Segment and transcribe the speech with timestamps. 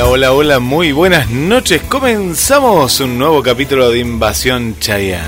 [0.00, 1.82] Hola, hola, hola, muy buenas noches.
[1.82, 5.26] Comenzamos un nuevo capítulo de Invasión Chayanne.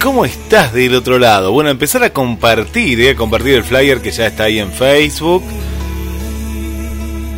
[0.00, 1.50] ¿Cómo estás del otro lado?
[1.50, 3.16] Bueno, empezar a compartir, ¿eh?
[3.16, 5.42] compartir el flyer que ya está ahí en Facebook.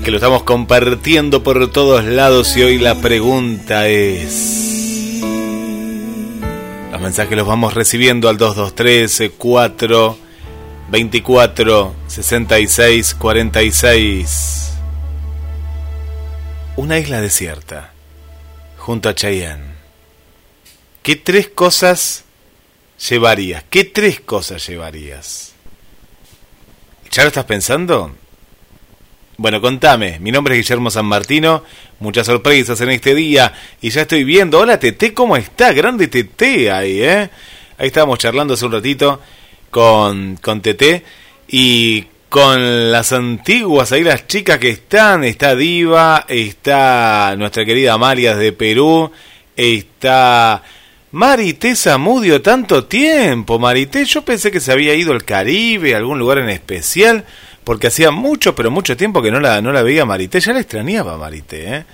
[0.04, 5.22] Que lo estamos compartiendo por todos lados y hoy la pregunta es...
[6.92, 10.18] Los mensajes los vamos recibiendo al 223 4
[10.90, 14.65] 24 66 46
[16.76, 17.92] una isla desierta,
[18.76, 19.76] junto a Cheyenne.
[21.02, 22.24] ¿Qué tres cosas
[23.08, 23.64] llevarías?
[23.70, 25.54] ¿Qué tres cosas llevarías?
[27.10, 28.14] ¿Ya lo estás pensando?
[29.38, 30.18] Bueno, contame.
[30.18, 31.62] Mi nombre es Guillermo San Martino.
[32.00, 33.54] Muchas sorpresas en este día.
[33.80, 34.58] Y ya estoy viendo.
[34.58, 35.72] Hola, Tete, ¿cómo está?
[35.72, 37.30] Grande Tete ahí, ¿eh?
[37.78, 39.20] Ahí estábamos charlando hace un ratito
[39.70, 41.04] con, con Tete.
[41.48, 48.36] Y con las antiguas, ahí las chicas que están, está Diva, está nuestra querida Amalia
[48.36, 49.10] de Perú,
[49.56, 50.62] está
[51.12, 56.18] Marité Zamudio, tanto tiempo, Marité, yo pensé que se había ido al Caribe, a algún
[56.18, 57.24] lugar en especial,
[57.64, 60.60] porque hacía mucho, pero mucho tiempo que no la, no la veía Marité, ya la
[60.60, 61.84] extrañaba Marité, ¿eh?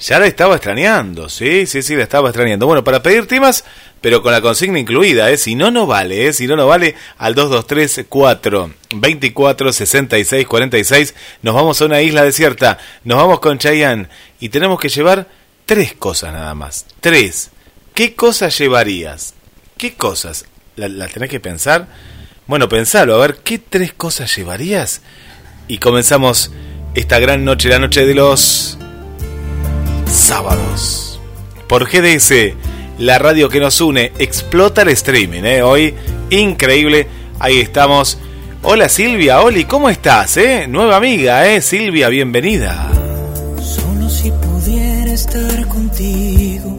[0.00, 2.66] Ya la estaba extrañando, sí, sí, sí, la estaba extrañando.
[2.66, 3.64] Bueno, para pedir temas,
[4.00, 5.36] pero con la consigna incluida, ¿eh?
[5.36, 6.32] Si no, no vale, ¿eh?
[6.32, 11.14] Si no, no vale, al 223 4 24 66 46.
[11.42, 14.08] Nos vamos a una isla desierta, nos vamos con Chayanne
[14.40, 15.28] y tenemos que llevar
[15.66, 16.86] tres cosas nada más.
[17.00, 17.50] Tres.
[17.92, 19.34] ¿Qué cosas llevarías?
[19.76, 20.46] ¿Qué cosas?
[20.76, 21.88] ¿Las tenés que pensar?
[22.46, 25.02] Bueno, pensalo, a ver, ¿qué tres cosas llevarías?
[25.68, 26.50] Y comenzamos
[26.94, 28.78] esta gran noche, la noche de los
[30.10, 31.20] sábados.
[31.68, 32.54] Por GDS,
[32.98, 35.62] la radio que nos une, explota el streaming, ¿eh?
[35.62, 35.94] Hoy,
[36.30, 37.06] increíble,
[37.38, 38.18] ahí estamos.
[38.62, 40.36] Hola Silvia, Oli, ¿cómo estás?
[40.36, 40.66] Eh?
[40.68, 41.62] Nueva amiga, ¿eh?
[41.62, 42.90] Silvia, bienvenida.
[43.62, 46.76] Solo si pudiera estar contigo,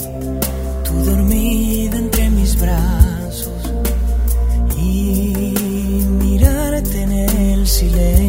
[0.83, 3.73] tú dormida entre mis brazos
[4.77, 5.33] y
[6.19, 8.20] mirarte en el silencio.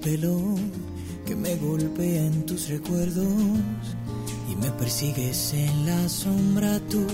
[0.00, 0.56] pelo
[1.26, 3.26] que me golpea en tus recuerdos
[4.50, 7.06] y me persigues en la sombra tú.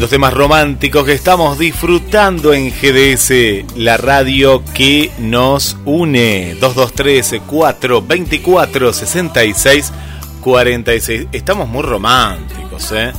[0.00, 6.56] Lindos temas románticos que estamos disfrutando en GDS, la radio que nos une.
[6.58, 9.92] 223 424 66
[10.40, 11.26] 46.
[11.32, 13.12] Estamos muy románticos, ¿eh?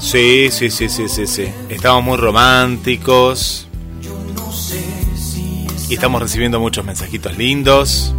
[0.00, 1.46] Sí, sí, sí, sí, sí, sí.
[1.68, 3.68] Estamos muy románticos.
[5.88, 8.12] Y estamos recibiendo muchos mensajitos lindos.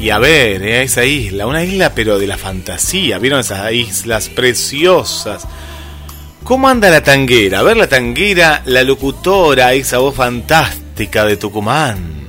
[0.00, 4.30] Y a ver, eh, esa isla, una isla pero de la fantasía, ¿vieron esas islas
[4.30, 5.46] preciosas?
[6.42, 7.58] ¿Cómo anda la tanguera?
[7.58, 12.20] A ver la tanguera, la locutora, esa voz fantástica de Tucumán.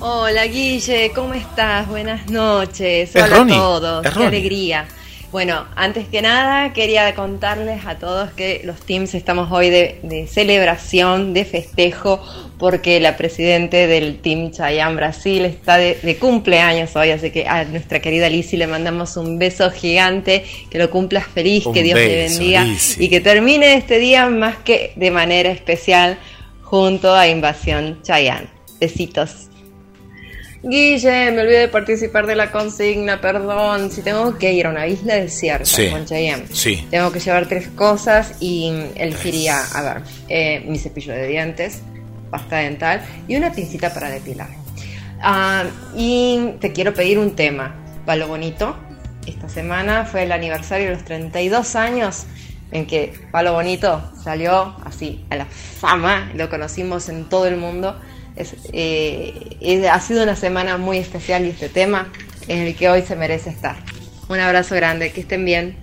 [0.00, 1.86] Hola Guille, ¿cómo estás?
[1.88, 3.14] Buenas noches.
[3.14, 4.06] Es Hola Ronnie, a todos.
[4.06, 4.88] es Qué alegría.
[5.32, 10.26] Bueno, antes que nada quería contarles a todos que los teams estamos hoy de, de
[10.28, 12.22] celebración, de festejo,
[12.58, 17.64] porque la presidente del Team Chayanne Brasil está de, de cumpleaños hoy, así que a
[17.64, 21.98] nuestra querida Lizzy le mandamos un beso gigante, que lo cumplas feliz, Un que Dios
[21.98, 23.04] le beso, bendiga Lizzy.
[23.04, 26.18] y que termine este día más que de manera especial
[26.62, 28.48] junto a Invasión Chayanne.
[28.80, 29.48] Besitos.
[30.68, 33.90] Guille, me olvidé de participar de la consigna, perdón.
[33.90, 36.86] Si tengo que ir a una isla desierta Sí, con Cheyenne, sí.
[36.90, 41.82] tengo que llevar tres cosas y elegiría, a ver, eh, mi cepillo de dientes,
[42.30, 44.48] pasta dental y una pincita para depilar.
[45.20, 45.64] Ah,
[45.96, 48.76] y te quiero pedir un tema, Palo Bonito.
[49.26, 52.24] Esta semana fue el aniversario de los 32 años
[52.72, 57.98] en que Palo Bonito salió así a la fama, lo conocimos en todo el mundo.
[58.72, 62.08] Eh, ha sido una semana muy especial y este tema
[62.48, 63.76] es el que hoy se merece estar.
[64.28, 65.76] Un abrazo grande, que estén bien.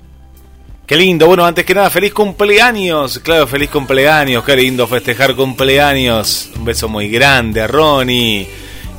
[0.86, 3.20] Qué lindo, bueno, antes que nada, feliz cumpleaños.
[3.20, 6.52] Claro, feliz cumpleaños, qué lindo festejar cumpleaños.
[6.58, 8.48] Un beso muy grande a Ronnie.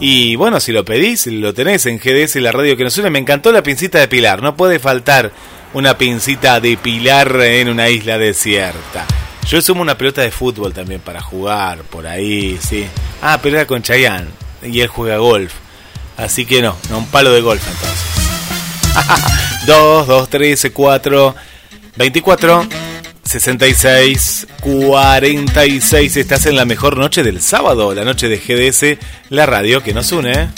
[0.00, 3.11] Y bueno, si lo pedís, lo tenés en GDS, la radio que nos une.
[3.11, 4.42] Me encantó la pincita de Pilar.
[4.42, 5.30] No puede faltar
[5.75, 9.06] una pincita de Pilar en una isla desierta.
[9.47, 12.87] Yo sumo una pelota de fútbol también para jugar por ahí, sí.
[13.23, 14.29] Ah, pero era con Chayanne.
[14.63, 15.53] Y él juega golf.
[16.17, 18.15] Así que no, no un palo de golf entonces.
[19.67, 21.35] 2, 2, 13, 4,
[21.97, 22.67] 24,
[23.23, 26.17] 66, 46.
[26.17, 28.99] Estás en la mejor noche del sábado, la noche de GDS,
[29.31, 30.33] la radio que nos une.
[30.33, 30.49] ¿eh?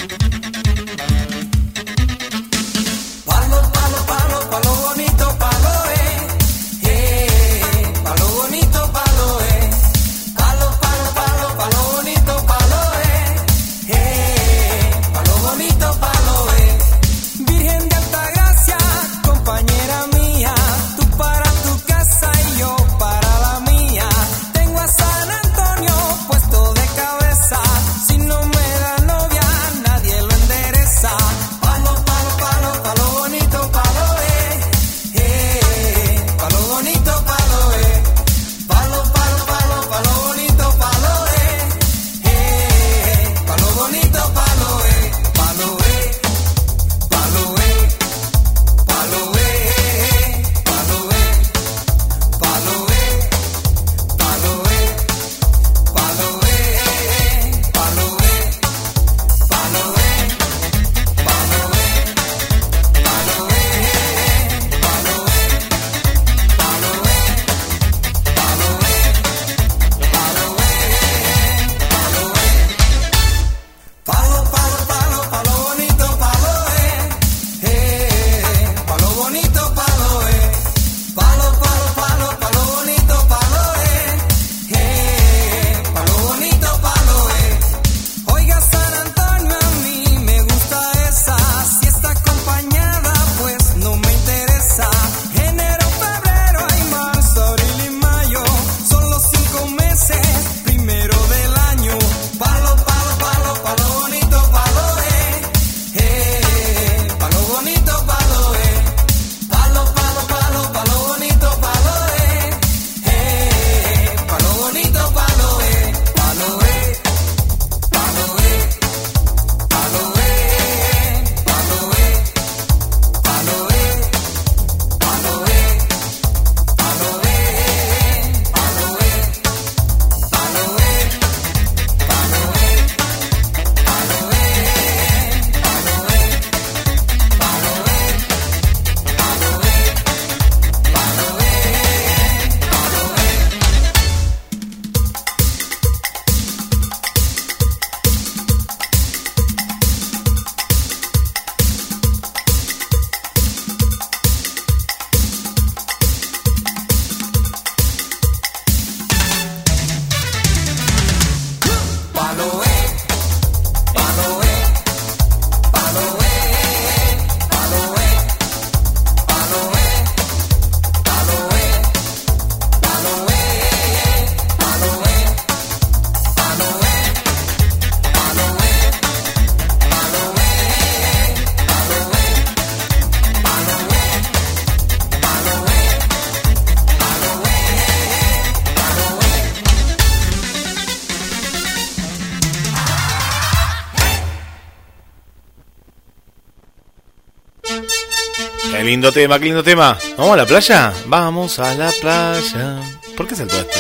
[198.97, 199.99] Lindo tema, lindo tema.
[200.17, 200.91] ¿Vamos a la playa?
[201.05, 202.81] Vamos a la playa.
[203.15, 203.79] ¿Por qué saltó este?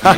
[0.00, 0.16] Ja.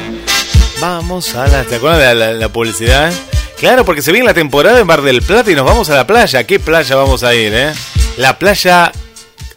[0.79, 1.64] Vamos a la...
[1.64, 3.11] ¿Te acuerdas de la, la publicidad?
[3.59, 6.07] Claro, porque se viene la temporada en Mar del Plata y nos vamos a la
[6.07, 6.44] playa.
[6.44, 7.72] ¿Qué playa vamos a ir, eh?
[8.18, 8.92] La playa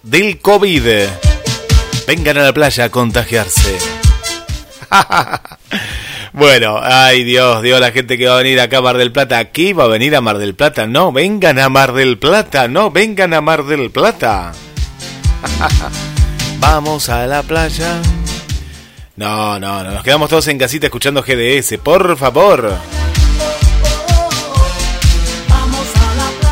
[0.01, 0.83] del COVID.
[2.07, 3.77] Vengan a la playa a contagiarse.
[6.31, 9.39] Bueno, ay Dios, Dios, la gente que va a venir acá a Mar del Plata,
[9.39, 12.91] aquí va a venir a Mar del Plata, no, vengan a Mar del Plata, no,
[12.91, 14.53] vengan a Mar del Plata.
[16.59, 18.01] Vamos a la playa.
[19.15, 22.73] No, no, no, nos quedamos todos en casita escuchando GDS, por favor.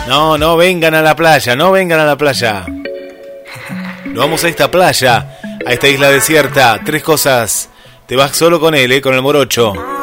[0.07, 2.65] No, no vengan a la playa, no vengan a la playa.
[4.05, 6.79] No vamos a esta playa, a esta isla desierta.
[6.85, 7.69] Tres cosas.
[8.05, 9.01] Te vas solo con él, ¿eh?
[9.01, 9.96] con el morocho.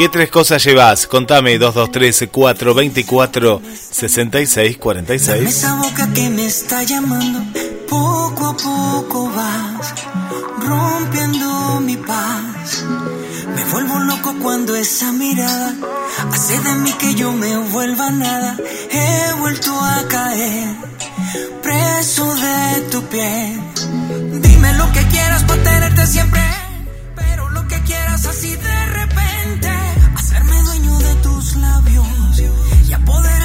[0.00, 1.06] ¿Qué tres cosas llevas?
[1.06, 3.60] Contame, 223 424
[3.90, 5.46] 66 Dame 46.
[5.46, 7.42] esa boca que me está llamando,
[7.86, 9.92] poco a poco vas
[10.58, 12.82] rompiendo mi paz.
[13.54, 15.74] Me vuelvo loco cuando esa mirada
[16.32, 18.56] hace de mí que yo me vuelva nada.
[18.90, 20.76] He vuelto a caer
[21.62, 23.60] preso de tu piel.
[24.40, 26.40] Dime lo que quieras para tenerte siempre,
[27.14, 29.79] pero lo que quieras así de repente.
[31.56, 32.06] Labios
[32.86, 33.39] y apoderarme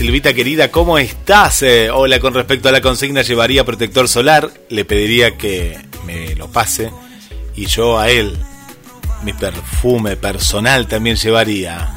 [0.00, 1.60] Silvita querida, ¿cómo estás?
[1.62, 4.50] Eh, hola, con respecto a la consigna, llevaría protector solar.
[4.70, 6.90] Le pediría que me lo pase.
[7.54, 8.34] Y yo a él,
[9.24, 11.90] mi perfume personal también llevaría.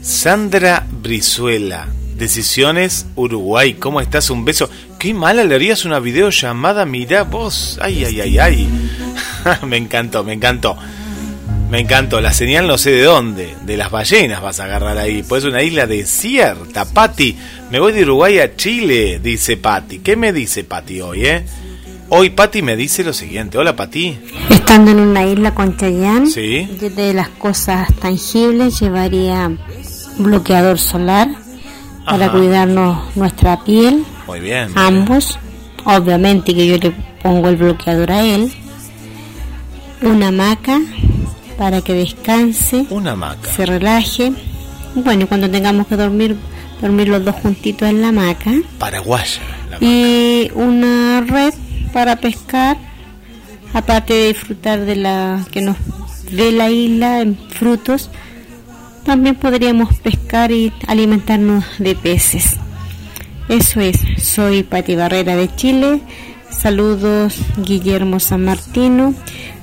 [0.02, 3.74] Sandra Brizuela, Decisiones Uruguay.
[3.74, 4.28] ¿Cómo estás?
[4.28, 4.68] Un beso.
[4.98, 6.84] Qué mala le harías una videollamada.
[6.86, 7.78] Mirá vos.
[7.82, 8.68] Ay, ay, ay, ay.
[9.66, 10.76] me encantó, me encantó.
[11.70, 12.20] Me encantó.
[12.20, 13.54] La señal no sé de dónde.
[13.62, 15.22] De las ballenas vas a agarrar ahí.
[15.22, 16.84] Pues una isla desierta.
[16.86, 17.36] Pati,
[17.70, 19.98] me voy de Uruguay a Chile, dice Pati.
[19.98, 21.44] ¿Qué me dice Pati hoy, eh?
[22.08, 23.58] Hoy Pati me dice lo siguiente.
[23.58, 24.16] Hola Pati.
[24.48, 26.64] Estando en una isla con Chayanne, Sí.
[26.80, 29.50] de las cosas tangibles llevaría
[30.18, 31.28] bloqueador solar
[32.06, 32.32] para Ajá.
[32.38, 34.68] cuidarnos nuestra piel, Muy bien.
[34.74, 35.38] ambos.
[35.84, 36.90] Obviamente que yo le
[37.22, 38.52] pongo el bloqueador a él.
[40.02, 40.80] Una hamaca
[41.58, 43.50] para que descanse, Una hamaca.
[43.52, 44.32] se relaje.
[44.94, 46.36] Bueno, cuando tengamos que dormir,
[46.80, 48.50] dormir los dos juntitos en la hamaca.
[48.78, 49.40] Paraguaya.
[49.70, 51.52] la y una red
[51.92, 52.76] para pescar
[53.74, 55.76] aparte de disfrutar de la que nos
[56.30, 58.10] dé la isla en frutos
[59.06, 62.56] también podríamos pescar y alimentarnos de peces.
[63.48, 64.00] Eso es.
[64.18, 66.00] Soy Pati Barrera de Chile.
[66.50, 69.14] Saludos Guillermo San Martino.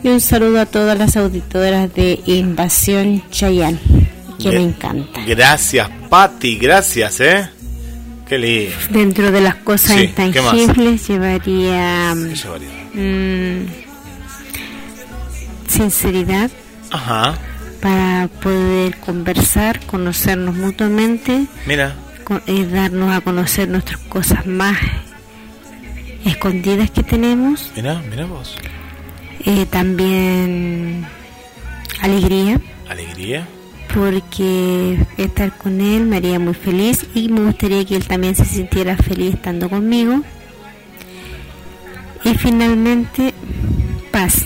[0.02, 3.80] Y un saludo a todas las auditoras de Invasión Chayán
[4.42, 5.22] que me encanta.
[5.28, 7.50] Gracias, Pati, gracias, ¿eh?
[8.28, 8.76] Qué lindo.
[8.90, 12.70] dentro de las cosas intangibles llevaría ¿Qué llevaría?
[12.94, 13.68] mm,
[15.68, 16.50] sinceridad.
[16.90, 17.38] Ajá,
[17.84, 21.94] para poder conversar, conocernos mutuamente, mira.
[22.24, 24.78] co- eh, darnos a conocer nuestras cosas más
[26.24, 28.56] escondidas que tenemos, Mira, mira vos.
[29.46, 31.06] Eh, también
[32.02, 33.46] alegría, Alegría.
[33.94, 38.46] porque estar con él me haría muy feliz y me gustaría que él también se
[38.46, 40.22] sintiera feliz estando conmigo.
[42.24, 43.34] Y finalmente,
[44.12, 44.44] paz,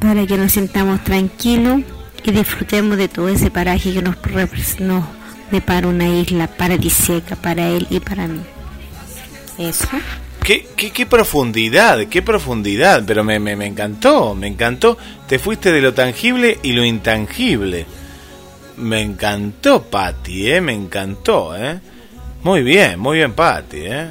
[0.00, 1.80] para que nos sintamos tranquilos
[2.24, 4.16] y disfrutemos de todo ese paraje que nos,
[4.80, 5.04] nos
[5.50, 8.40] depara una isla paradisíaca para él y para mí.
[9.58, 9.88] Eso.
[10.42, 13.02] Qué, qué, profundidad, qué profundidad.
[13.06, 14.96] Pero me, me, me encantó, me encantó.
[15.26, 17.84] Te fuiste de lo tangible y lo intangible.
[18.78, 20.60] Me encantó, Pati, ¿eh?
[20.60, 21.80] Me encantó, ¿eh?
[22.44, 24.08] Muy bien, muy bien, Pati, ¿eh?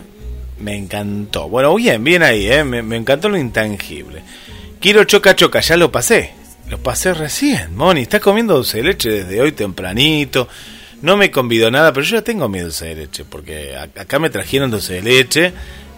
[0.60, 1.48] Me encantó.
[1.50, 2.64] Bueno, bien, bien ahí, ¿eh?
[2.64, 4.22] Me, me encantó lo intangible.
[4.80, 6.34] Quiero choca choca, ya lo pasé.
[6.70, 8.02] Lo pasé recién, Moni.
[8.02, 10.48] Estás comiendo dulce de leche desde hoy tempranito.
[11.02, 13.26] No me convidó nada, pero yo ya tengo mi dulce de leche.
[13.26, 15.54] Porque acá me trajeron dulce de leche.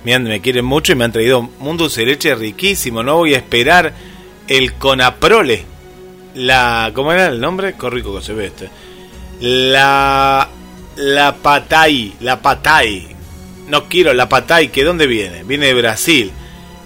[0.06, 3.04] Me, me quieren mucho y me han traído un dulce de leche riquísimo.
[3.04, 3.94] No voy a esperar
[4.48, 5.66] el Conaprole.
[6.36, 6.92] La.
[6.94, 7.76] ¿Cómo era el nombre?
[7.80, 8.70] Qué rico que se ve este.
[9.42, 10.48] La.
[10.96, 12.14] La Patay.
[12.22, 13.08] La Patay.
[13.68, 14.70] No quiero la Patay.
[14.70, 15.44] ¿Que dónde viene?
[15.44, 16.32] Viene de Brasil.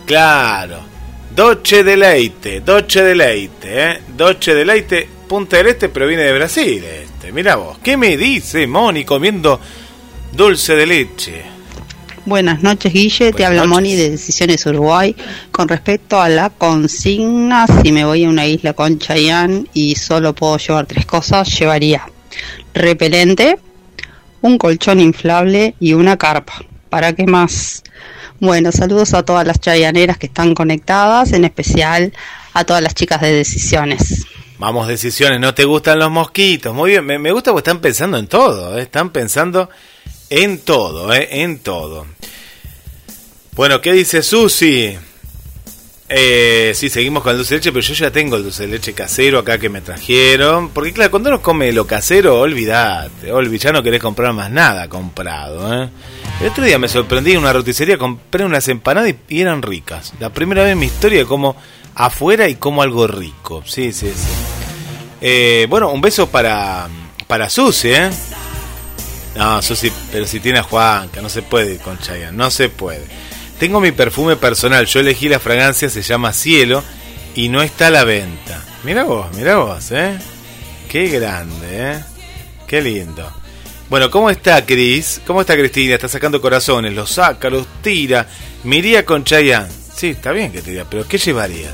[0.06, 0.93] Claro.
[1.36, 2.62] Doce Deleite.
[2.62, 3.90] Doce Deleite.
[3.92, 4.02] ¿eh?
[4.16, 5.08] Doce Deleite.
[5.28, 7.32] Punta del Este, pero viene de Brasil este.
[7.32, 7.80] Mira vos.
[7.80, 9.60] ¿Qué me dice Moni comiendo
[10.32, 11.42] dulce de leche?
[12.26, 13.32] Buenas noches, Guille.
[13.32, 13.70] Buenas Te habla noches.
[13.70, 15.16] Moni de Decisiones Uruguay.
[15.52, 20.34] Con respecto a la consigna, si me voy a una isla con Chayanne y solo
[20.34, 22.04] puedo llevar tres cosas, llevaría
[22.74, 23.58] repelente,
[24.42, 26.64] un colchón inflable y una carpa.
[26.90, 27.83] ¿Para qué más?
[28.44, 32.12] Bueno, saludos a todas las chayaneras que están conectadas, en especial
[32.52, 34.26] a todas las chicas de Decisiones.
[34.60, 36.76] Vamos, decisiones, ¿no te gustan los mosquitos?
[36.76, 38.82] Muy bien, me, gusta porque están pensando en todo, ¿eh?
[38.82, 39.70] están pensando
[40.30, 41.26] en todo, ¿eh?
[41.42, 42.06] en todo.
[43.54, 44.94] Bueno, ¿qué dice Susi?
[46.10, 48.74] Eh, sí, seguimos con el dulce de leche, pero yo ya tengo el dulce de
[48.74, 50.68] leche casero acá que me trajeron.
[50.72, 54.90] Porque claro, cuando uno come lo casero, olvídate, olvi, ya no querés comprar más nada
[54.90, 55.82] comprado.
[55.82, 55.90] ¿eh?
[56.42, 60.14] El otro día me sorprendí en una roticería, compré unas empanadas y, eran ricas.
[60.20, 61.56] La primera vez en mi historia como
[61.96, 63.64] afuera y como algo rico.
[63.66, 64.28] Sí, sí, sí.
[65.22, 66.90] Eh, bueno, un beso para,
[67.28, 68.10] para Susi, ¿eh?
[69.36, 73.06] No, Susi, pero si tiene a Juanca, no se puede con Chayanne, no se puede.
[73.60, 76.84] Tengo mi perfume personal, yo elegí la fragancia, se llama Cielo
[77.36, 78.62] y no está a la venta.
[78.84, 80.18] Mira vos, mira vos, ¿eh?
[80.90, 82.04] Qué grande, ¿eh?
[82.68, 83.32] Qué lindo.
[83.90, 85.22] Bueno, ¿cómo está Cris?
[85.26, 85.96] ¿Cómo está Cristina?
[85.96, 88.28] Está sacando corazones, los saca, los tira.
[88.64, 89.70] Me con Chayanne.
[89.96, 91.74] Sí, está bien que te diga, pero ¿qué llevarías?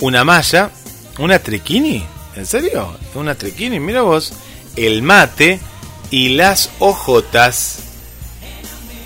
[0.00, 0.70] ¿Una malla?
[1.18, 2.04] ¿Una triquini?
[2.36, 2.96] ¿En serio?
[3.14, 3.80] ¿Una triquini?
[3.80, 4.32] Mira vos.
[4.76, 5.60] El mate
[6.10, 7.78] y las ojotas.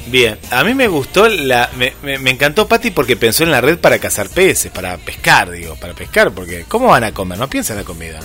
[0.07, 1.71] Bien, a mí me gustó la.
[2.03, 5.93] Me encantó Patti porque pensó en la red para cazar peces, para pescar, digo, para
[5.93, 7.39] pescar, porque ¿cómo van a comer?
[7.39, 8.21] No piensan en la comida.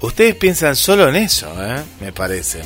[0.00, 1.82] Ustedes piensan solo en eso, ¿eh?
[2.00, 2.62] Me parece.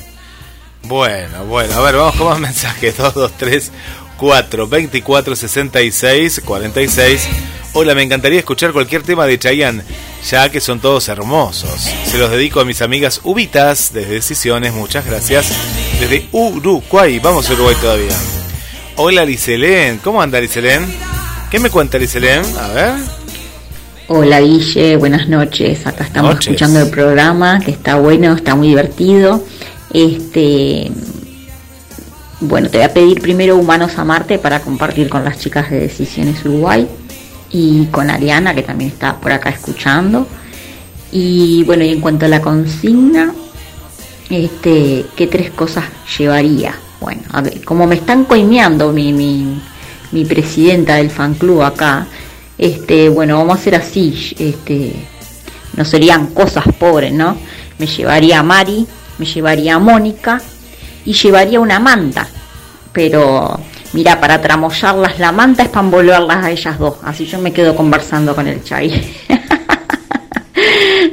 [0.82, 2.96] Bueno, bueno, a ver, vamos con más mensajes.
[2.96, 3.70] 2, 2, 3,
[4.16, 7.28] 4, 24, 66, 46.
[7.72, 9.82] Hola, me encantaría escuchar cualquier tema de Chayanne,
[10.28, 11.80] ya que son todos hermosos.
[12.04, 15.52] Se los dedico a mis amigas Ubitas desde Decisiones, muchas gracias.
[16.00, 18.16] Desde Uruguay, vamos a Uruguay todavía.
[18.96, 20.84] Hola Liselén, ¿cómo anda Liselén?
[21.50, 22.42] ¿Qué me cuenta Liselén?
[22.58, 22.94] A ver.
[24.08, 25.86] Hola Guille, buenas noches.
[25.86, 26.48] Acá estamos Noches.
[26.48, 29.44] escuchando el programa, que está bueno, está muy divertido.
[29.92, 30.90] Este,
[32.40, 35.80] bueno, te voy a pedir primero Humanos a Marte para compartir con las chicas de
[35.80, 36.86] Decisiones Uruguay
[37.50, 40.26] y con Ariana, que también está por acá escuchando.
[41.12, 43.34] Y bueno, y en cuanto a la consigna,
[44.30, 45.84] este, ¿qué tres cosas
[46.16, 46.74] llevaría?
[47.00, 49.60] Bueno, a ver, como me están coimeando mi,
[50.28, 52.06] presidenta del fan club acá,
[52.56, 54.92] este, bueno, vamos a hacer así, este,
[55.76, 57.36] no serían cosas pobres, ¿no?
[57.78, 58.86] Me llevaría a Mari,
[59.20, 60.40] me llevaría a Mónica
[61.04, 62.26] y llevaría una manta.
[62.92, 63.60] Pero,
[63.92, 66.96] mira, para tramollarlas la manta es para envolverlas a ellas dos.
[67.04, 69.14] Así yo me quedo conversando con el Chay.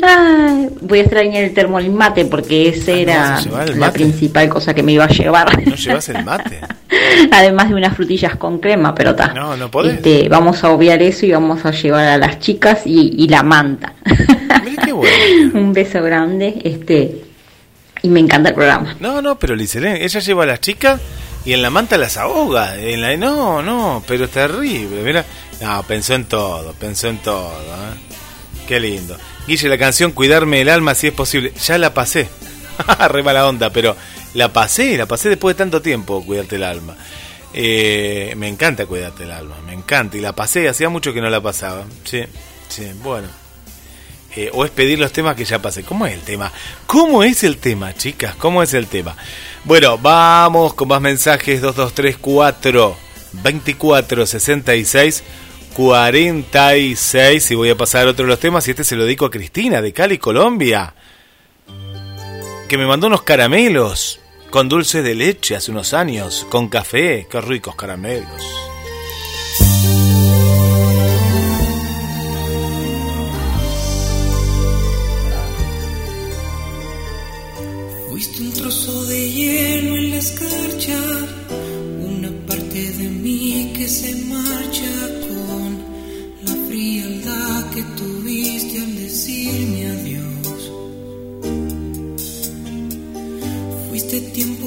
[0.02, 3.94] Ay, voy a extrañar el termolimate porque ese Ah, era el la mate.
[4.00, 5.66] principal cosa que me iba a llevar.
[5.68, 6.60] ¿No llevas el mate?
[7.32, 9.34] Además de unas frutillas con crema, pero está.
[9.34, 9.96] No, no podés.
[9.96, 13.44] Este, vamos a obviar eso y vamos a llevar a las chicas y, y la
[13.44, 13.94] manta.
[14.84, 15.52] Qué bueno.
[15.60, 17.26] Un beso grande, este,
[18.08, 18.96] me encanta el programa.
[19.00, 21.00] No, no, pero Liselén, ella lleva a las chicas
[21.46, 22.78] y en la manta las ahoga.
[22.78, 25.02] En la, no, no, pero es terrible.
[25.02, 25.26] Mira,
[25.62, 27.52] no, pensó en todo, pensó en todo.
[27.52, 28.66] ¿eh?
[28.68, 29.18] Qué lindo.
[29.48, 31.54] Guille, la canción Cuidarme el alma si es posible.
[31.66, 32.28] Ya la pasé.
[33.10, 33.96] Re mala onda, pero
[34.34, 36.96] la pasé, la pasé después de tanto tiempo, Cuidarte el alma.
[37.54, 40.18] Eh, me encanta Cuidarte el alma, me encanta.
[40.18, 41.86] Y la pasé, hacía mucho que no la pasaba.
[42.04, 42.24] Sí,
[42.68, 43.47] sí, bueno.
[44.38, 45.82] Eh, o es pedir los temas que ya pasé.
[45.82, 46.52] ¿Cómo es el tema?
[46.86, 48.36] ¿Cómo es el tema, chicas?
[48.36, 49.16] ¿Cómo es el tema?
[49.64, 51.60] Bueno, vamos con más mensajes.
[51.60, 52.96] 2234
[53.34, 55.24] 24 66
[55.74, 57.50] 46.
[57.50, 58.68] Y voy a pasar otro de los temas.
[58.68, 60.94] Y este se lo dedico a Cristina de Cali, Colombia.
[62.70, 64.20] Que me mandó unos caramelos
[64.52, 66.46] con dulce de leche hace unos años.
[66.52, 67.26] Con café.
[67.28, 68.44] Qué ricos caramelos.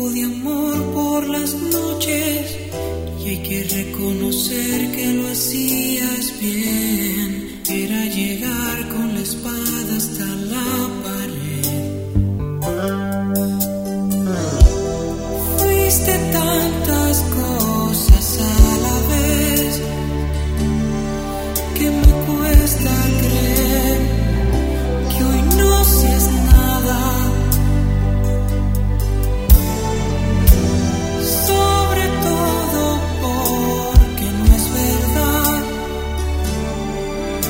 [0.09, 2.57] De amor por las noches
[3.23, 7.61] y hay que reconocer que lo hacías bien.
[7.69, 11.67] Era llegar con la espada hasta la pared.
[15.59, 17.50] Fuiste tantas cosas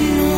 [0.00, 0.29] No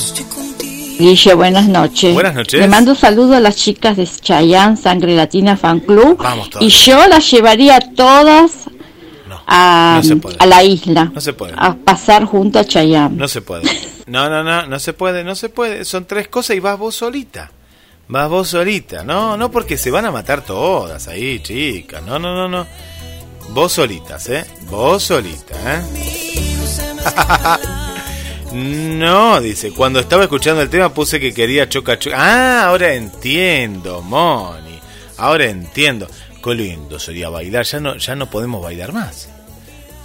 [0.99, 2.14] Guille, buenas noches.
[2.14, 2.61] Buenas noches.
[2.61, 6.18] Le mando un saludo a las chicas de Chayanne, Sangre Latina Fan Club.
[6.18, 6.51] Vamos.
[6.61, 8.68] Y yo las llevaría todas
[9.47, 11.11] a, no a la isla.
[11.12, 11.55] No se puede.
[11.57, 13.16] A pasar junto a Chayanne.
[13.16, 13.68] No se puede.
[14.07, 15.85] No, no, no, no se puede, no se puede.
[15.85, 17.51] Son tres cosas y vas vos solita.
[18.07, 19.03] Vas vos solita.
[19.03, 22.03] No, no porque se van a matar todas ahí, chicas.
[22.05, 22.66] No, no, no, no.
[23.51, 24.45] Vos solitas, ¿eh?
[24.70, 25.82] Vos solita, ¿eh?
[28.53, 32.16] No, dice, cuando estaba escuchando el tema puse que quería choca choca.
[32.18, 34.78] Ah, ahora entiendo, Moni.
[35.16, 36.07] Ahora entiendo.
[36.42, 37.64] Qué lindo sería bailar.
[37.64, 39.28] Ya no, ya no podemos bailar más.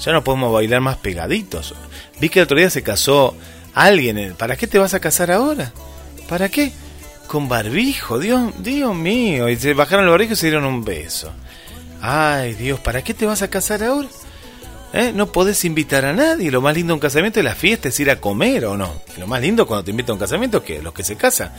[0.04, 1.76] Ya no podemos bailar más pegaditos.
[2.20, 3.36] Vi que el otro día se casó
[3.76, 4.18] alguien.
[4.18, 5.72] en- ¿Para qué te vas a casar ahora?
[6.28, 6.72] ¿Para qué?
[7.28, 9.48] Con barbijo, Dios, Dios mío.
[9.50, 11.32] Y se bajaron el barbijo y se dieron un beso.
[12.02, 14.08] Ay, Dios, ¿para qué te vas a casar ahora?
[14.94, 15.12] ¿Eh?
[15.14, 16.52] No podés invitar a nadie.
[16.52, 19.02] Lo más lindo de un casamiento es la fiesta, es ir a comer o no.
[19.18, 21.52] Lo más lindo cuando te invitan a un casamiento es que los que se casan.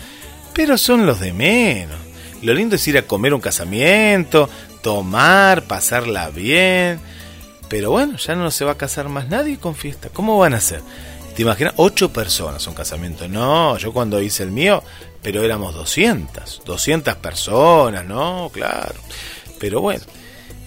[0.53, 1.99] Pero son los de menos.
[2.43, 4.49] Lo lindo es ir a comer un casamiento,
[4.82, 6.99] tomar, pasarla bien.
[7.68, 10.09] Pero bueno, ya no se va a casar más nadie con fiesta.
[10.12, 10.80] ¿Cómo van a hacer?
[11.36, 11.74] ¿Te imaginas?
[11.76, 13.28] Ocho personas un casamiento.
[13.28, 14.82] No, yo cuando hice el mío,
[15.22, 16.62] pero éramos 200.
[16.64, 18.97] 200 personas, no, claro.
[19.61, 20.03] Pero bueno,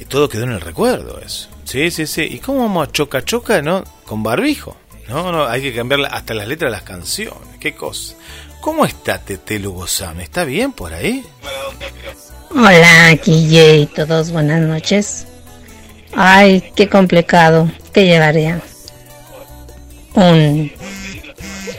[0.04, 1.48] y todo quedó en el recuerdo eso.
[1.64, 2.24] Sí, sí, sí.
[2.24, 3.84] ¿Y cómo vamos a choca choca, no?
[4.06, 4.76] Con barbijo.
[5.08, 7.38] No, no, hay que cambiar hasta las letras de las canciones.
[7.60, 8.16] Qué cosa.
[8.60, 10.24] ¿Cómo está Tete Lugosame?
[10.24, 11.26] ¿Está bien por ahí?
[12.52, 15.26] Hola, Guille y todos, buenas noches.
[16.14, 17.72] Ay, qué complicado.
[17.94, 18.62] ¿Qué llevaría?
[20.16, 20.72] Un,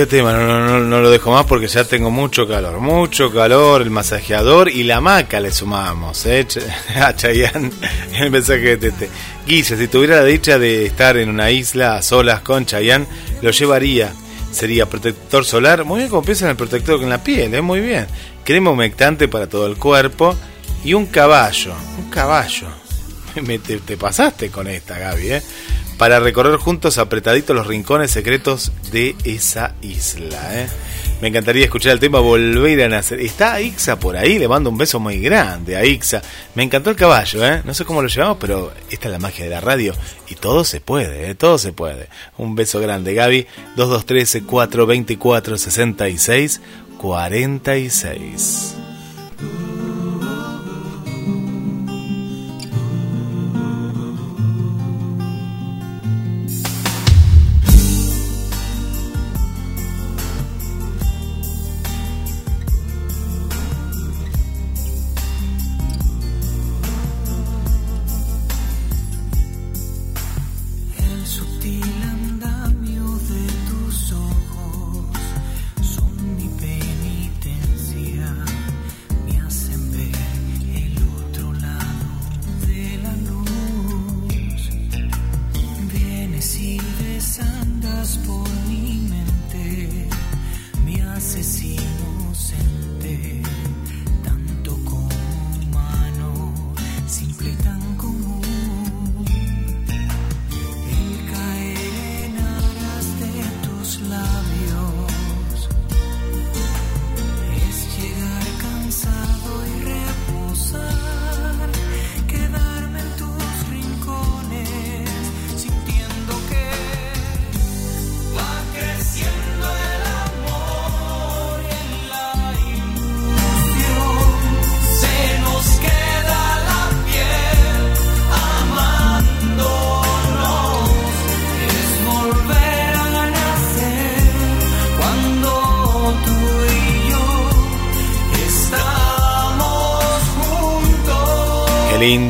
[0.00, 4.70] Qué tema, no, lo dejo más porque ya tengo mucho calor, mucho calor, el masajeador
[4.70, 6.46] y la maca le sumamos, ¿eh?
[6.96, 7.70] A Chayanne,
[8.14, 9.10] el mensaje de Tete.
[9.46, 13.06] Guille, si tuviera la dicha de estar en una isla a solas con Chayanne,
[13.42, 14.12] lo llevaría.
[14.50, 17.60] Sería protector solar, muy bien como en el protector con la piel, ¿eh?
[17.60, 18.06] muy bien.
[18.42, 20.34] Crema humectante para todo el cuerpo
[20.82, 22.68] y un caballo, un caballo.
[23.42, 25.42] Me- te, te pasaste con esta, Gaby, ¿eh?
[26.00, 30.66] Para recorrer juntos apretaditos los rincones secretos de esa isla, ¿eh?
[31.20, 33.20] Me encantaría escuchar el tema Volver a Nacer.
[33.20, 36.22] Está Ixa por ahí, le mando un beso muy grande a Ixa.
[36.54, 37.60] Me encantó el caballo, ¿eh?
[37.66, 39.92] No sé cómo lo llevamos, pero esta es la magia de la radio.
[40.30, 41.34] Y todo se puede, ¿eh?
[41.34, 42.08] Todo se puede.
[42.38, 43.46] Un beso grande, Gaby.
[43.76, 46.62] 2213 424 66
[46.96, 48.74] 46.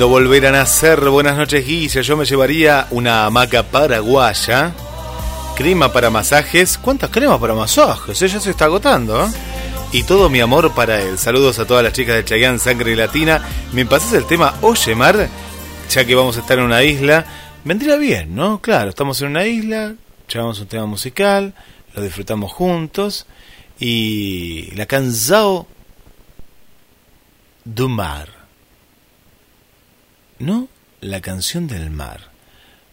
[0.00, 0.98] Lindo volver a nacer.
[1.10, 2.00] Buenas noches, Guilla.
[2.00, 4.72] Yo me llevaría una hamaca paraguaya,
[5.54, 6.78] crema para masajes.
[6.78, 8.22] ¿Cuántas cremas para masajes?
[8.22, 9.28] Ella se está agotando, ¿eh?
[9.92, 11.18] Y todo mi amor para él.
[11.18, 13.46] Saludos a todas las chicas de Chayanne, Sangre Latina.
[13.74, 15.28] ¿Me pasas el tema Oye Mar?
[15.90, 17.26] Ya que vamos a estar en una isla.
[17.62, 18.58] Vendría bien, ¿no?
[18.62, 19.92] Claro, estamos en una isla,
[20.32, 21.52] llevamos un tema musical,
[21.94, 23.26] lo disfrutamos juntos.
[23.78, 25.66] Y la canzao
[27.66, 28.39] du mar.
[30.40, 30.68] No
[31.02, 32.30] la canción del mar.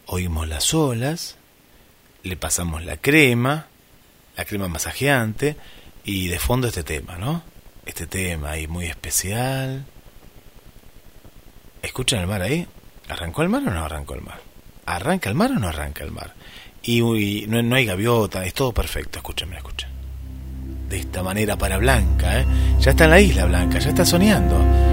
[0.05, 1.37] Oímos las olas,
[2.23, 3.67] le pasamos la crema,
[4.35, 5.55] la crema masajeante,
[6.03, 7.41] y de fondo este tema, ¿no?
[7.85, 9.85] Este tema ahí muy especial.
[11.81, 12.67] ¿Escuchan el mar ahí?
[13.07, 14.41] ¿Arrancó el mar o no arrancó el mar?
[14.85, 16.33] ¿Arranca el mar o no arranca el mar?
[16.83, 19.89] Y, uy, no, no hay gaviota, es todo perfecto, escúchenme, escuchen.
[20.89, 22.45] De esta manera para Blanca, ¿eh?
[22.79, 24.86] Ya está en la isla Blanca, ya está soñando.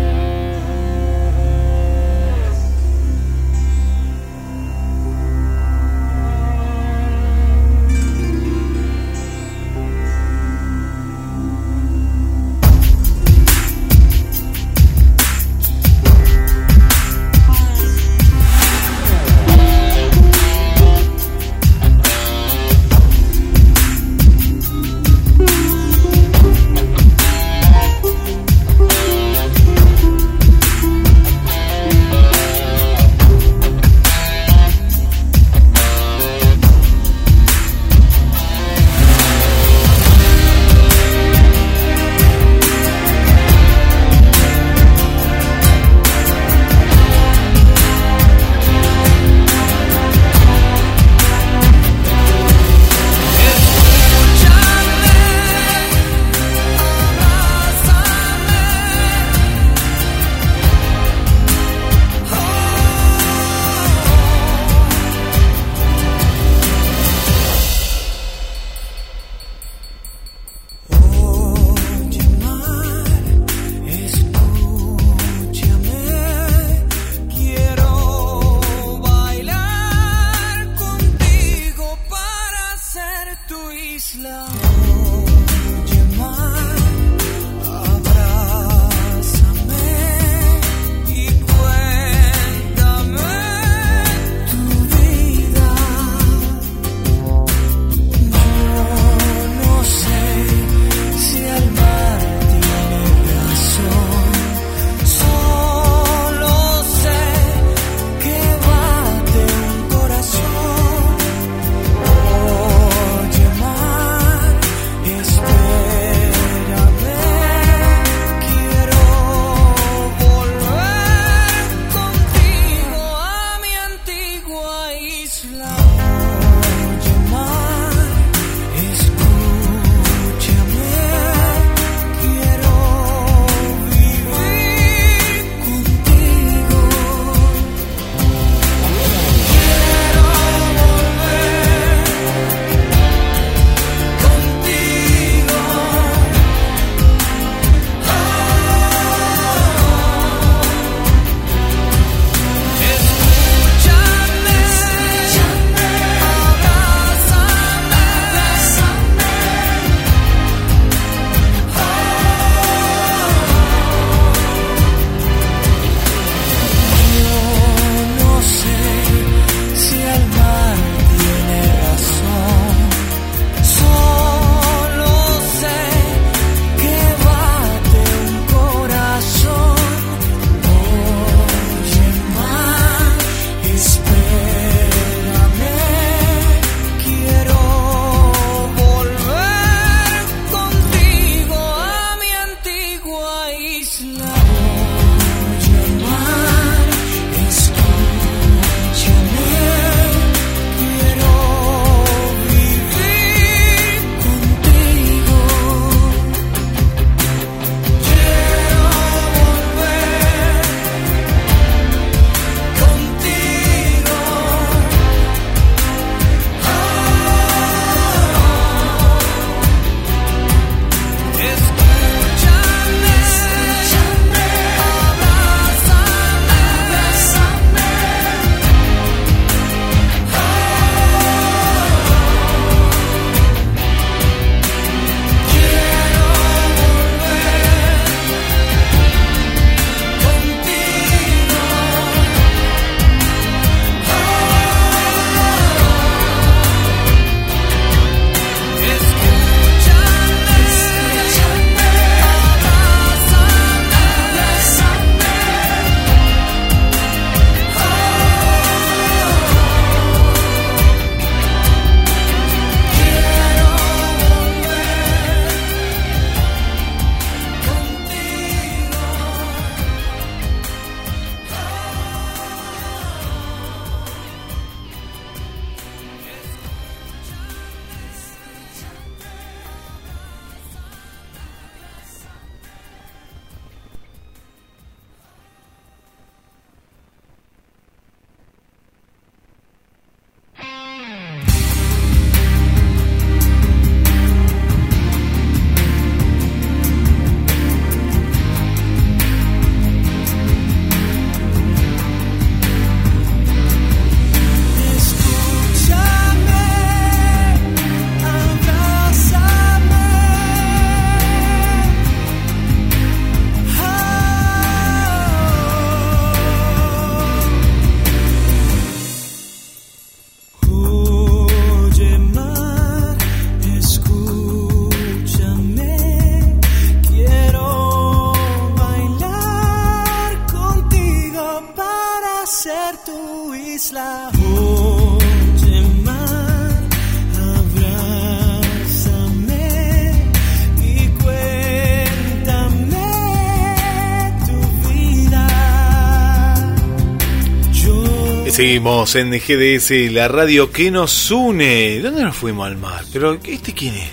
[349.07, 352.01] Seguimos en GDS, la radio que nos une.
[352.01, 353.03] ¿Dónde nos fuimos al mar?
[353.13, 354.11] Pero, ¿este quién es?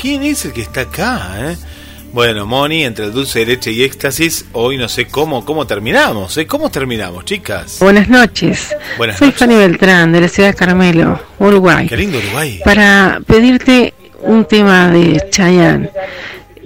[0.00, 1.56] ¿Quién es el que está acá, eh?
[2.12, 6.36] Bueno, Moni, entre el dulce de leche y éxtasis, hoy no sé cómo, cómo terminamos,
[6.36, 6.46] ¿eh?
[6.46, 7.78] ¿Cómo terminamos, chicas?
[7.78, 8.74] Buenas noches.
[8.96, 9.38] Buenas Soy noches.
[9.38, 11.86] Fanny Beltrán, de la ciudad de Carmelo, Uruguay.
[11.86, 12.60] Qué lindo Uruguay.
[12.64, 15.90] Para pedirte un tema de Chayanne.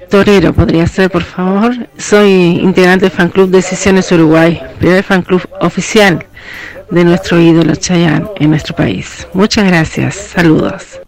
[0.09, 1.75] Torero podría ser, por favor.
[1.99, 6.25] Soy integrante del fan club Decisiones Uruguay, primer fan club oficial
[6.93, 9.27] de nuestro ídolo Chayanne en nuestro país.
[9.33, 10.15] Muchas gracias.
[10.15, 11.02] Saludos.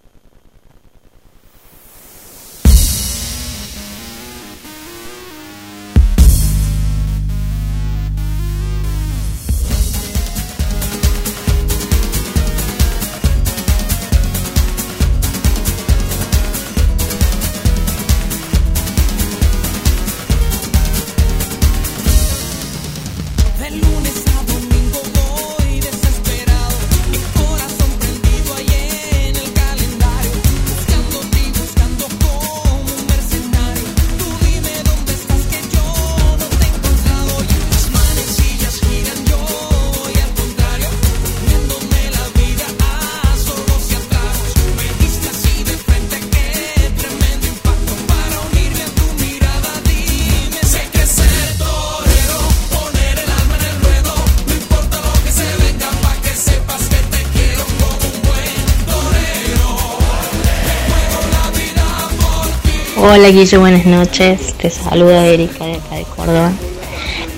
[63.17, 64.55] Hola Guillo, buenas noches.
[64.55, 66.51] Te saluda Erika de acá de Córdoba.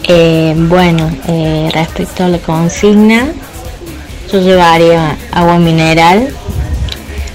[0.05, 3.27] Eh, bueno, eh, respecto a la consigna,
[4.33, 6.31] yo llevaría agua mineral,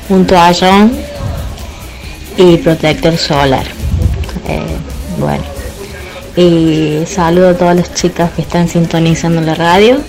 [0.09, 0.91] un toallón
[2.35, 3.67] y protector solar.
[4.47, 4.75] Eh,
[5.19, 5.43] bueno,
[6.35, 9.99] y saludo a todas las chicas que están sintonizando la radio.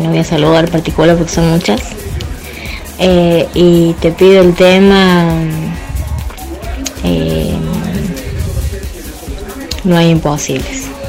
[0.00, 1.82] No voy a saludar en particular porque son muchas.
[3.54, 5.26] Y te pido el tema
[9.92, 11.01] no hay imposibles.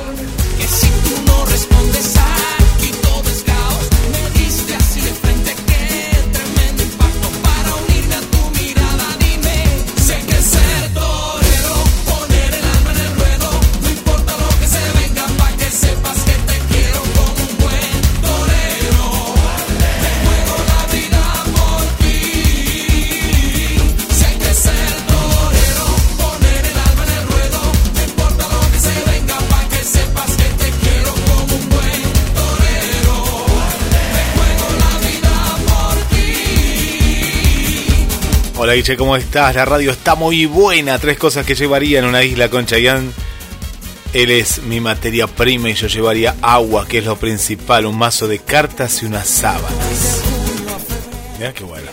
[38.84, 39.56] Guiche, ¿cómo estás?
[39.56, 41.00] La radio está muy buena.
[41.00, 43.12] Tres cosas que llevaría en una isla con Chayanne.
[44.12, 48.28] Él es mi materia prima y yo llevaría agua, que es lo principal, un mazo
[48.28, 50.22] de cartas y unas sábanas.
[51.38, 51.90] Mira qué bueno.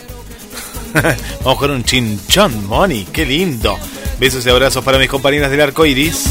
[1.45, 3.79] Vamos con un chinchón, Moni, qué lindo.
[4.19, 6.25] Besos y abrazos para mis compañeras del arco iris.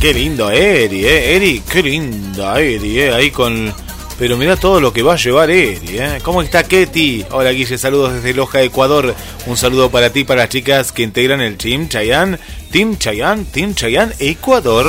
[0.00, 1.34] Qué lindo, Eri, eh.
[1.34, 3.12] Eri, qué linda, Eri, eh.
[3.12, 3.74] Ahí con.
[4.22, 6.20] Pero mira todo lo que va a llevar Eri, eh.
[6.22, 7.26] ¿Cómo está Ketty?
[7.32, 9.16] Hola Guille, saludos desde Loja, Ecuador.
[9.46, 12.38] Un saludo para ti, para las chicas que integran el Team Chayanne.
[12.70, 14.86] Team Chayanne, Team Chayanne, Ecuador.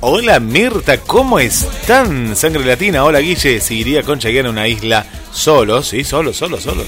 [0.00, 2.36] Hola Mirta, ¿cómo están?
[2.36, 6.84] Sangre Latina, hola Guille, seguiría con Chayanne a una isla solo, sí, solo, solo, solo.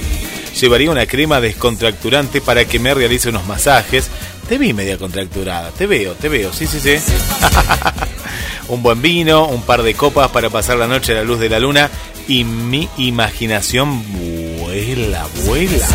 [0.61, 4.11] Llevaría una crema descontracturante para que me realice unos masajes.
[4.49, 6.97] Te vi media contracturada, te veo, te veo, sí, sí, sí.
[8.69, 11.49] un buen vino, un par de copas para pasar la noche a la luz de
[11.49, 11.89] la luna
[12.29, 14.03] y mi imaginación
[14.59, 15.87] vuela, vuela.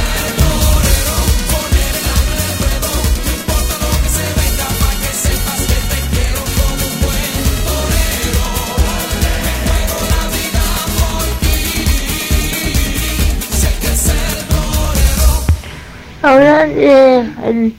[16.22, 17.72] Ahora eh,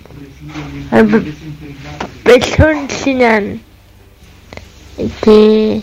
[2.24, 3.60] pezón Sinan
[5.22, 5.82] que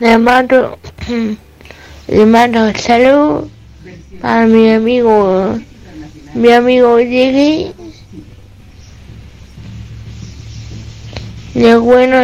[0.00, 0.78] le mando
[2.08, 3.48] le mando salud
[4.22, 5.58] a mi amigo
[6.34, 7.74] mi amigo Diego
[11.54, 12.16] de bueno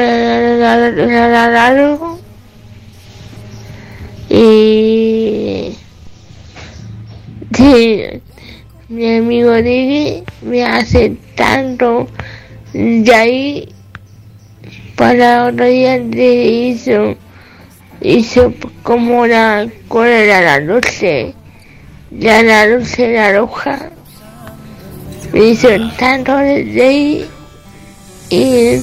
[4.29, 5.77] y
[8.95, 12.07] mi amigo Diego me hace tanto
[12.73, 13.69] de ahí
[14.95, 17.17] para otro día hizo
[18.01, 21.35] hizo como la cuál era la dulce
[22.13, 23.91] ya la dulce la roja
[25.33, 25.69] me hizo
[25.99, 27.27] tanto desde ahí
[28.31, 28.81] y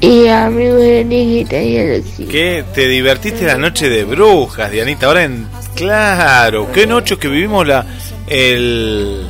[0.00, 2.28] y amigos de y Alexis.
[2.28, 2.62] ¿Qué?
[2.74, 5.06] ¿Te divertiste la noche de brujas, Dianita?
[5.06, 5.48] Ahora en...
[5.74, 7.86] Claro, qué noche que vivimos la
[8.26, 9.26] el,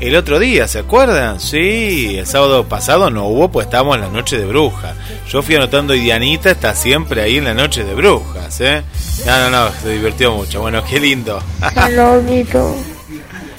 [0.00, 1.40] el otro día, ¿se acuerdan?
[1.40, 4.94] Sí, el sábado pasado no hubo, pues estábamos en la noche de brujas.
[5.28, 8.82] Yo fui anotando y Dianita está siempre ahí en la noche de brujas, ¿eh?
[9.26, 10.60] No, no, no, se divirtió mucho.
[10.62, 11.42] Bueno, qué lindo.
[11.74, 12.74] Saludito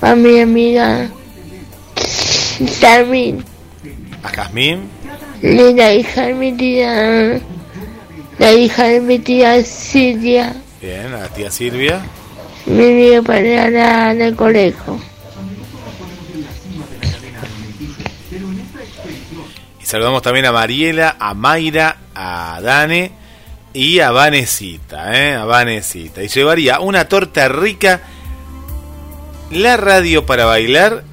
[0.01, 1.09] a mi amiga
[2.81, 3.43] Carmen,
[4.23, 4.89] ¿A Jazmín?
[5.41, 7.39] la hija de mi tía,
[8.37, 12.01] la hija de mi tía Silvia, Bien, a la tía Silvia.
[12.73, 14.99] Amiga para la del colegio.
[19.81, 23.11] Y saludamos también a Mariela, a Mayra, a Dane
[23.73, 25.35] y a Vanesita, ¿eh?
[25.35, 26.23] A Vanesita.
[26.23, 28.01] Y llevaría una torta rica,
[29.51, 31.03] la radio para bailar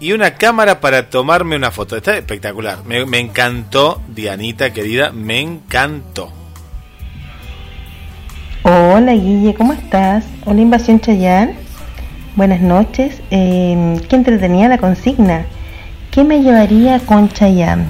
[0.00, 1.96] y una cámara para tomarme una foto.
[1.96, 2.84] Está espectacular.
[2.84, 6.39] Me encantó, Dianita querida, me encantó.
[8.62, 10.26] Hola Guille, ¿cómo estás?
[10.44, 11.52] Hola Invasión Chayán.
[12.36, 13.22] Buenas noches.
[13.30, 15.46] Eh, qué entretenida la consigna.
[16.10, 17.86] ¿Qué me llevaría con Chayán?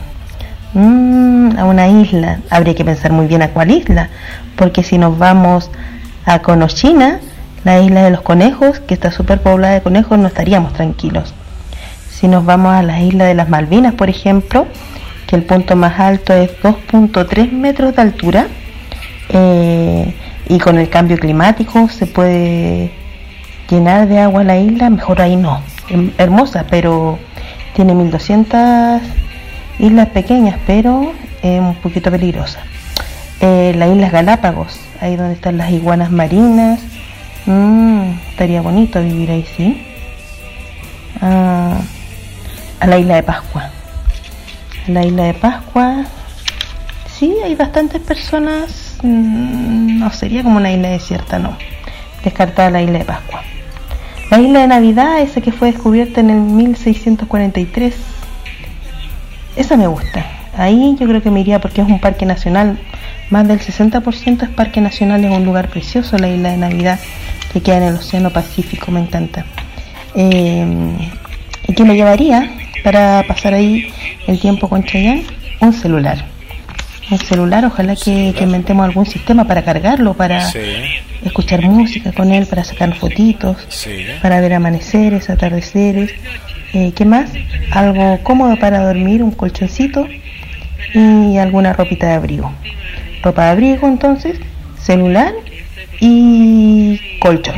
[0.75, 2.39] Mm, a una isla.
[2.51, 4.11] Habría que pensar muy bien a cuál isla.
[4.55, 5.73] Porque si nos vamos
[6.25, 7.19] a Conochina,
[7.65, 11.35] la isla de los conejos, que está súper poblada de conejos, no estaríamos tranquilos.
[12.13, 14.69] Si nos vamos a la isla de las Malvinas, por ejemplo,
[15.27, 18.47] que el punto más alto es 2.3 metros de altura,
[19.31, 20.15] eh,
[20.55, 22.91] y con el cambio climático se puede
[23.69, 25.61] llenar de agua la isla, mejor ahí no.
[25.89, 27.19] Hem- Hermosa, pero
[27.75, 29.01] tiene 1200
[29.79, 32.61] islas pequeñas, pero es un poquito peligrosa.
[33.41, 36.81] Eh, las Islas Galápagos, ahí donde están las iguanas marinas.
[37.47, 39.83] Mm, estaría bonito vivir ahí, sí.
[41.23, 41.79] Ah,
[42.81, 43.71] a la isla de Pascua.
[44.89, 46.05] La isla de Pascua.
[47.19, 48.99] Sí, hay bastantes personas.
[49.03, 51.57] mm, no sería como una isla desierta, no.
[52.25, 53.43] Descartada la isla de Pascua.
[54.31, 57.95] La isla de Navidad, esa que fue descubierta en el 1643.
[59.57, 60.25] Esa me gusta.
[60.57, 62.79] Ahí yo creo que me iría porque es un parque nacional.
[63.29, 66.99] Más del 60% es parque nacional, es un lugar precioso, la isla de Navidad,
[67.53, 69.45] que queda en el Océano Pacífico, me encanta.
[70.15, 70.67] Eh,
[71.69, 72.51] ¿Y qué me llevaría
[72.83, 73.93] para pasar ahí
[74.27, 75.25] el tiempo con Chayanne?
[75.61, 76.25] Un celular.
[77.11, 80.61] Un celular, ojalá que, que inventemos algún sistema para cargarlo, para Sí,
[81.25, 84.07] escuchar música con él, para sacar fotitos, sí.
[84.23, 86.13] para ver amaneceres, atardeceres.
[86.73, 87.31] Eh, ¿Qué más?
[87.73, 90.07] Algo cómodo para dormir, un colchoncito
[90.95, 92.53] y alguna ropita de abrigo.
[93.25, 94.39] Ropa de abrigo, entonces,
[94.81, 95.33] celular
[95.99, 97.57] y colchón.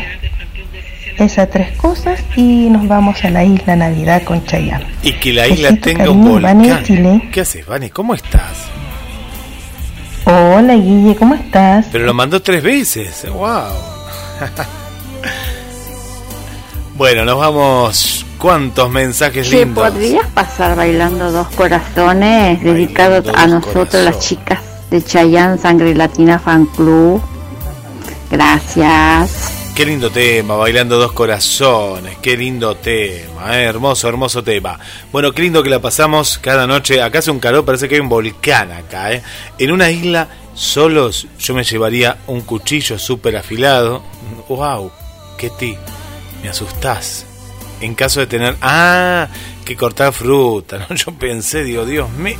[1.19, 4.87] Esas tres cosas y nos vamos a la isla Navidad con Chayanne.
[5.03, 6.85] Y que la isla Besito, tenga un cariño, Vane volcán.
[6.85, 7.23] Chile.
[7.31, 7.91] ¿Qué haces, Vane?
[7.91, 8.67] ¿Cómo estás?
[10.25, 11.87] Hola Guille, ¿cómo estás?
[11.91, 13.27] Pero lo mandó tres veces.
[13.29, 13.73] ¡Wow!
[16.97, 18.27] bueno, nos vamos.
[18.39, 19.89] ¿Cuántos mensajes lindos?
[19.89, 24.59] ¿podrías pasar bailando dos corazones dedicados a nosotros, las chicas
[24.91, 27.23] de Chayanne Sangre Latina Fan Club?
[28.33, 29.62] Gracias.
[29.83, 34.79] Qué lindo tema, bailando dos corazones, qué lindo tema, eh, hermoso, hermoso tema.
[35.11, 37.03] Bueno, qué lindo que la pasamos cada noche.
[37.03, 39.25] Acá hace un calor, parece que hay un volcán acá, eh.
[39.59, 44.05] En una isla, solos, yo me llevaría un cuchillo súper afilado.
[44.49, 44.93] ¡Wow!
[45.37, 45.77] ¡Qué ti!
[46.45, 47.27] Me asustás.
[47.81, 48.57] En caso de tener.
[48.63, 49.27] ¡Ah!
[49.65, 50.95] Que cortar fruta, ¿no?
[50.95, 52.37] Yo pensé, digo, Dios mío.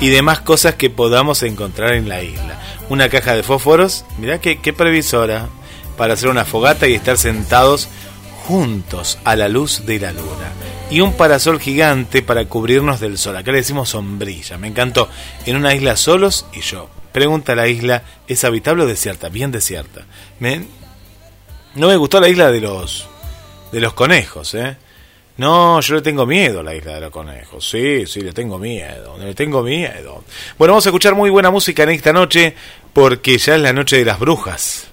[0.00, 2.60] Y demás cosas que podamos encontrar en la isla.
[2.88, 5.50] Una caja de fósforos, mirá qué, qué previsora
[5.96, 7.88] para hacer una fogata y estar sentados
[8.46, 10.52] juntos a la luz de la luna.
[10.90, 13.36] Y un parasol gigante para cubrirnos del sol.
[13.36, 14.58] Acá le decimos sombrilla.
[14.58, 15.08] Me encantó.
[15.46, 16.88] En una isla solos y yo.
[17.12, 19.28] Pregunta la isla, ¿es habitable o desierta?
[19.28, 20.02] Bien desierta.
[20.40, 20.66] Me-
[21.74, 23.08] No me gustó la isla de los
[23.72, 24.76] de los conejos, ¿eh?
[25.36, 27.68] No, yo le tengo miedo a la isla de los conejos.
[27.68, 29.16] Sí, sí, le tengo miedo.
[29.18, 30.22] Le tengo miedo.
[30.58, 32.54] Bueno, vamos a escuchar muy buena música en esta noche
[32.92, 34.88] porque ya es la noche de las brujas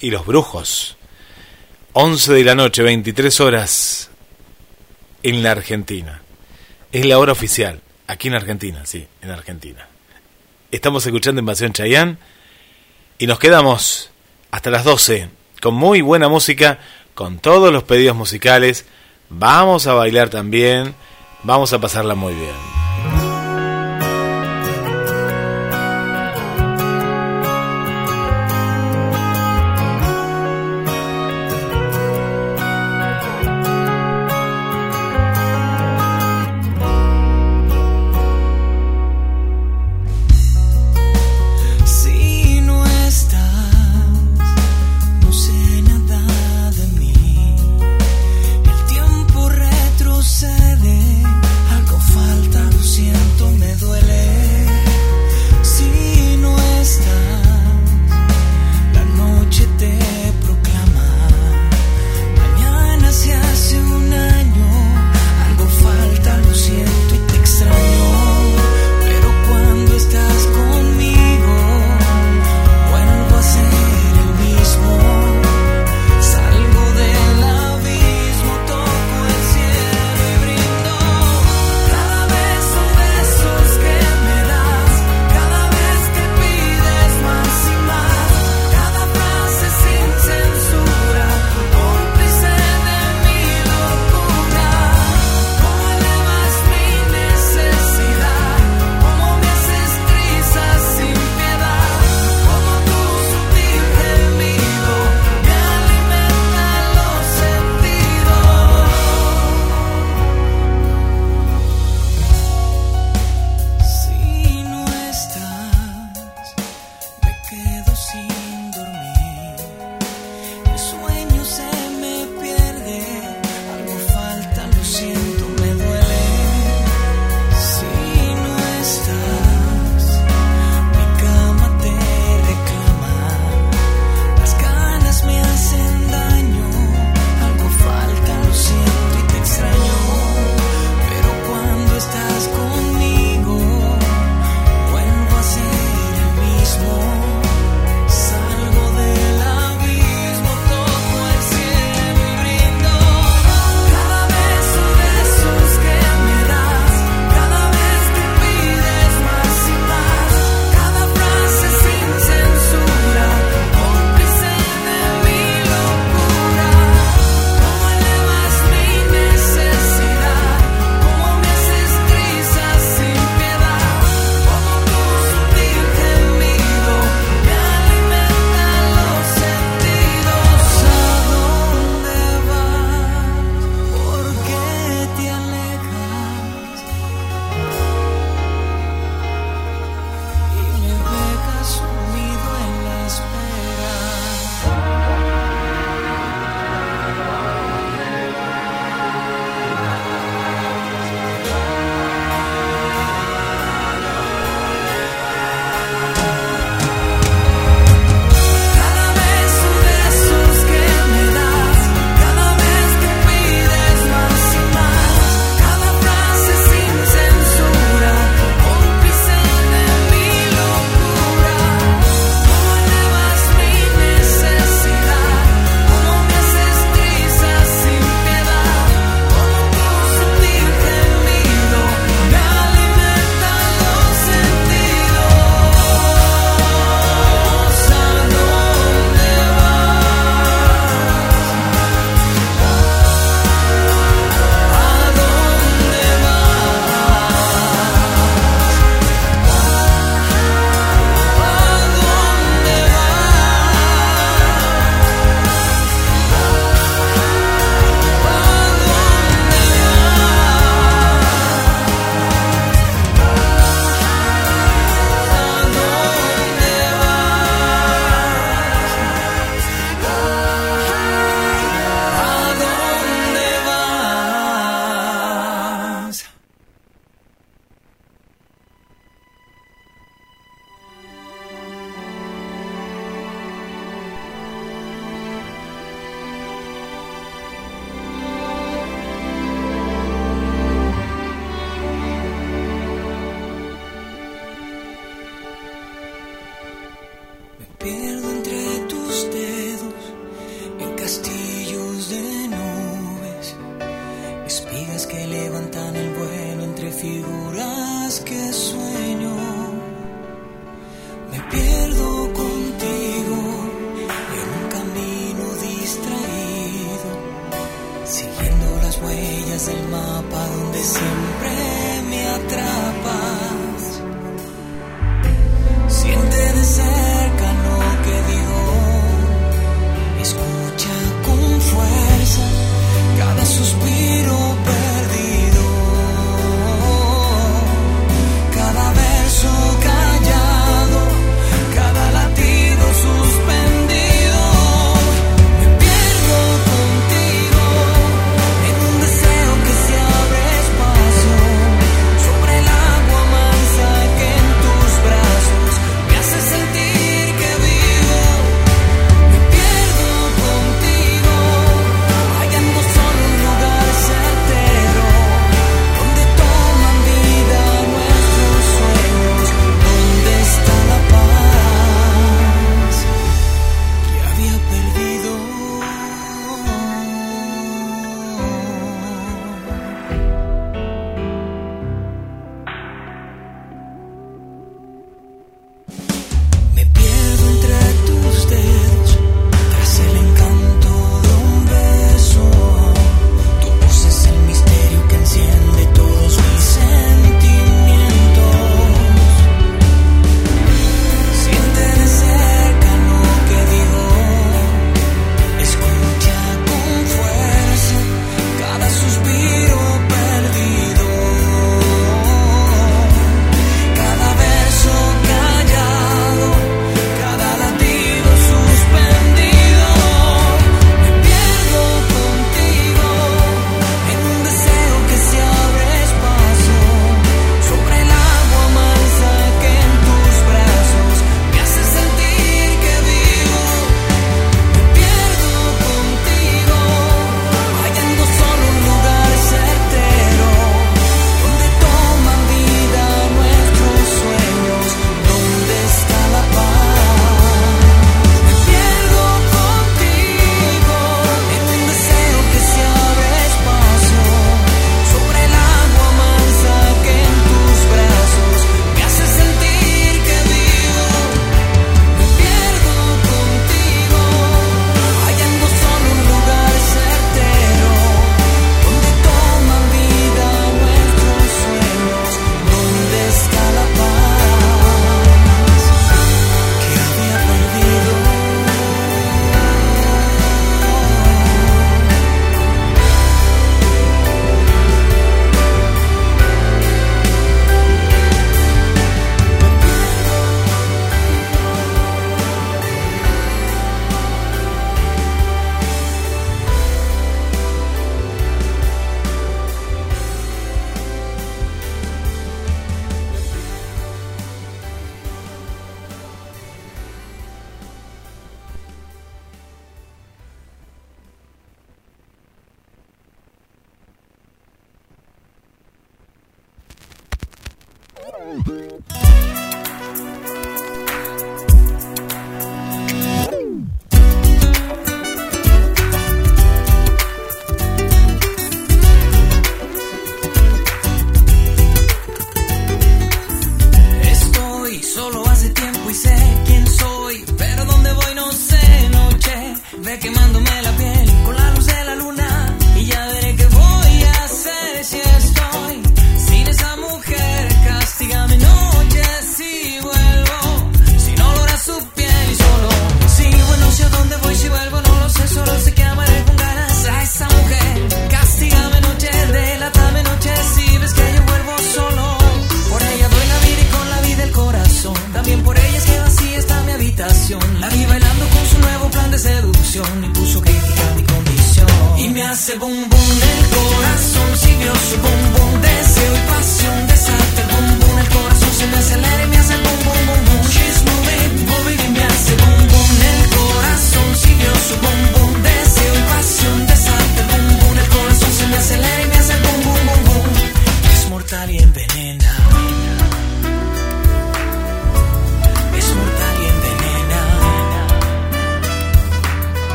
[0.00, 0.96] y los brujos.
[1.92, 4.10] 11 de la noche, 23 horas
[5.22, 6.22] en la Argentina.
[6.92, 9.88] Es la hora oficial, aquí en Argentina, sí, en Argentina.
[10.70, 12.18] Estamos escuchando Invasión Chayán
[13.18, 14.10] y nos quedamos
[14.50, 15.30] hasta las 12
[15.60, 16.78] con muy buena música,
[17.14, 18.86] con todos los pedidos musicales.
[19.28, 20.94] Vamos a bailar también,
[21.42, 22.87] vamos a pasarla muy bien.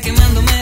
[0.00, 0.61] quemándome.